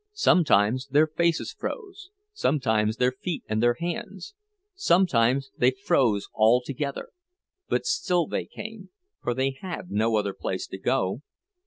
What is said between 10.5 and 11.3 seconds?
to go.